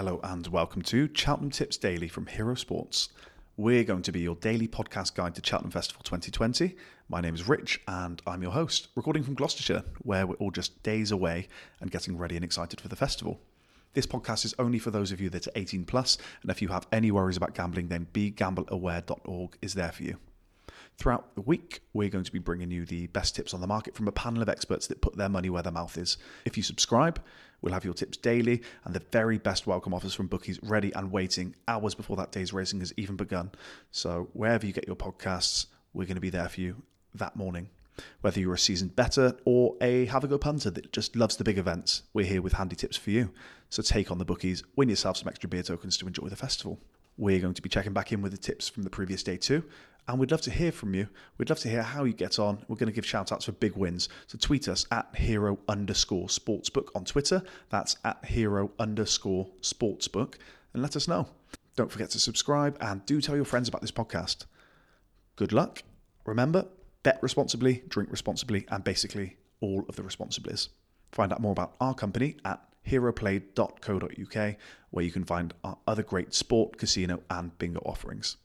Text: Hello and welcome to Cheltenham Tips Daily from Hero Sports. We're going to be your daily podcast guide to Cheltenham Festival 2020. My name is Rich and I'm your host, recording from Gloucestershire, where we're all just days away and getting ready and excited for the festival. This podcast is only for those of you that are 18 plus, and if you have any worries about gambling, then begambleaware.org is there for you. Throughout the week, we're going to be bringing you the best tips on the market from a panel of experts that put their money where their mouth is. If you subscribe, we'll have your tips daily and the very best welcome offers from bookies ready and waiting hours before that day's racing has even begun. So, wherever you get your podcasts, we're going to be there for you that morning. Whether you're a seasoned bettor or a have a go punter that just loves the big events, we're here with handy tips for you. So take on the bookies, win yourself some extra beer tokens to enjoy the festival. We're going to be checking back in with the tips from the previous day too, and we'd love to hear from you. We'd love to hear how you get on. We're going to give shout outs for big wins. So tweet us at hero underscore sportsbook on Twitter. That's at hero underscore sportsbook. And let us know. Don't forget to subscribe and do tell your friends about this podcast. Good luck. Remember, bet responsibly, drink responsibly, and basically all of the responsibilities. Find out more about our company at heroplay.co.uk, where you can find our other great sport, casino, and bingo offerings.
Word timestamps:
Hello 0.00 0.18
and 0.22 0.46
welcome 0.46 0.80
to 0.80 1.10
Cheltenham 1.12 1.50
Tips 1.50 1.76
Daily 1.76 2.08
from 2.08 2.24
Hero 2.24 2.54
Sports. 2.54 3.10
We're 3.58 3.84
going 3.84 4.00
to 4.00 4.12
be 4.12 4.20
your 4.20 4.34
daily 4.34 4.66
podcast 4.66 5.14
guide 5.14 5.34
to 5.34 5.42
Cheltenham 5.44 5.72
Festival 5.72 6.00
2020. 6.02 6.74
My 7.10 7.20
name 7.20 7.34
is 7.34 7.46
Rich 7.46 7.82
and 7.86 8.22
I'm 8.26 8.40
your 8.40 8.52
host, 8.52 8.88
recording 8.94 9.22
from 9.22 9.34
Gloucestershire, 9.34 9.84
where 9.98 10.26
we're 10.26 10.36
all 10.36 10.52
just 10.52 10.82
days 10.82 11.10
away 11.10 11.48
and 11.82 11.90
getting 11.90 12.16
ready 12.16 12.34
and 12.34 12.42
excited 12.42 12.80
for 12.80 12.88
the 12.88 12.96
festival. 12.96 13.42
This 13.92 14.06
podcast 14.06 14.46
is 14.46 14.54
only 14.58 14.78
for 14.78 14.90
those 14.90 15.12
of 15.12 15.20
you 15.20 15.28
that 15.28 15.46
are 15.46 15.52
18 15.54 15.84
plus, 15.84 16.16
and 16.40 16.50
if 16.50 16.62
you 16.62 16.68
have 16.68 16.86
any 16.90 17.10
worries 17.10 17.36
about 17.36 17.52
gambling, 17.52 17.88
then 17.88 18.06
begambleaware.org 18.14 19.58
is 19.60 19.74
there 19.74 19.92
for 19.92 20.04
you. 20.04 20.16
Throughout 20.96 21.34
the 21.34 21.42
week, 21.42 21.80
we're 21.92 22.08
going 22.08 22.24
to 22.24 22.32
be 22.32 22.38
bringing 22.38 22.70
you 22.70 22.86
the 22.86 23.06
best 23.08 23.36
tips 23.36 23.52
on 23.52 23.60
the 23.60 23.66
market 23.66 23.94
from 23.94 24.08
a 24.08 24.12
panel 24.12 24.40
of 24.40 24.48
experts 24.48 24.86
that 24.86 25.02
put 25.02 25.16
their 25.16 25.28
money 25.28 25.50
where 25.50 25.62
their 25.62 25.72
mouth 25.72 25.98
is. 25.98 26.16
If 26.46 26.56
you 26.56 26.62
subscribe, 26.62 27.22
we'll 27.62 27.72
have 27.72 27.84
your 27.84 27.94
tips 27.94 28.16
daily 28.16 28.62
and 28.84 28.94
the 28.94 29.02
very 29.12 29.38
best 29.38 29.66
welcome 29.66 29.94
offers 29.94 30.14
from 30.14 30.26
bookies 30.26 30.58
ready 30.62 30.92
and 30.94 31.10
waiting 31.10 31.54
hours 31.68 31.94
before 31.94 32.16
that 32.16 32.32
day's 32.32 32.52
racing 32.52 32.80
has 32.80 32.92
even 32.96 33.16
begun. 33.16 33.50
So, 33.90 34.28
wherever 34.32 34.66
you 34.66 34.72
get 34.72 34.86
your 34.86 34.96
podcasts, 34.96 35.66
we're 35.92 36.06
going 36.06 36.16
to 36.16 36.20
be 36.20 36.30
there 36.30 36.48
for 36.48 36.60
you 36.60 36.82
that 37.14 37.36
morning. 37.36 37.68
Whether 38.22 38.40
you're 38.40 38.54
a 38.54 38.58
seasoned 38.58 38.96
bettor 38.96 39.36
or 39.44 39.76
a 39.80 40.06
have 40.06 40.24
a 40.24 40.28
go 40.28 40.38
punter 40.38 40.70
that 40.70 40.92
just 40.92 41.16
loves 41.16 41.36
the 41.36 41.44
big 41.44 41.58
events, 41.58 42.02
we're 42.14 42.26
here 42.26 42.42
with 42.42 42.54
handy 42.54 42.76
tips 42.76 42.96
for 42.96 43.10
you. 43.10 43.30
So 43.68 43.82
take 43.82 44.10
on 44.10 44.18
the 44.18 44.24
bookies, 44.24 44.62
win 44.76 44.88
yourself 44.88 45.18
some 45.18 45.28
extra 45.28 45.48
beer 45.48 45.62
tokens 45.62 45.96
to 45.98 46.06
enjoy 46.06 46.28
the 46.28 46.36
festival. 46.36 46.80
We're 47.16 47.40
going 47.40 47.54
to 47.54 47.62
be 47.62 47.68
checking 47.68 47.92
back 47.92 48.12
in 48.12 48.22
with 48.22 48.32
the 48.32 48.38
tips 48.38 48.68
from 48.68 48.82
the 48.84 48.90
previous 48.90 49.22
day 49.22 49.36
too, 49.36 49.62
and 50.08 50.18
we'd 50.18 50.30
love 50.30 50.40
to 50.42 50.50
hear 50.50 50.72
from 50.72 50.94
you. 50.94 51.08
We'd 51.38 51.50
love 51.50 51.60
to 51.60 51.68
hear 51.68 51.82
how 51.82 52.04
you 52.04 52.12
get 52.12 52.38
on. 52.38 52.64
We're 52.68 52.76
going 52.76 52.88
to 52.88 52.94
give 52.94 53.06
shout 53.06 53.32
outs 53.32 53.44
for 53.44 53.52
big 53.52 53.76
wins. 53.76 54.08
So 54.26 54.38
tweet 54.38 54.68
us 54.68 54.86
at 54.90 55.14
hero 55.14 55.58
underscore 55.68 56.26
sportsbook 56.26 56.88
on 56.94 57.04
Twitter. 57.04 57.42
That's 57.68 57.96
at 58.04 58.24
hero 58.24 58.70
underscore 58.78 59.48
sportsbook. 59.62 60.34
And 60.72 60.82
let 60.82 60.96
us 60.96 61.08
know. 61.08 61.28
Don't 61.76 61.90
forget 61.90 62.10
to 62.10 62.18
subscribe 62.18 62.76
and 62.80 63.04
do 63.06 63.20
tell 63.20 63.36
your 63.36 63.44
friends 63.44 63.68
about 63.68 63.80
this 63.80 63.90
podcast. 63.90 64.46
Good 65.36 65.52
luck. 65.52 65.82
Remember, 66.26 66.66
bet 67.02 67.18
responsibly, 67.22 67.82
drink 67.88 68.10
responsibly, 68.10 68.66
and 68.68 68.84
basically 68.84 69.36
all 69.60 69.84
of 69.88 69.96
the 69.96 70.02
responsibilities. 70.02 70.68
Find 71.12 71.32
out 71.32 71.40
more 71.40 71.52
about 71.52 71.74
our 71.80 71.94
company 71.94 72.36
at 72.44 72.60
heroplay.co.uk, 72.86 74.56
where 74.90 75.04
you 75.04 75.12
can 75.12 75.24
find 75.24 75.54
our 75.64 75.78
other 75.86 76.02
great 76.02 76.34
sport, 76.34 76.76
casino, 76.76 77.22
and 77.30 77.56
bingo 77.58 77.80
offerings. 77.84 78.36